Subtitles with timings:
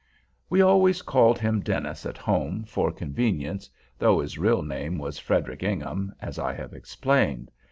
[0.49, 3.69] We always called him Dennis at home, for convenience,
[3.99, 7.51] though his real name was Frederic Ingham, as I have explained.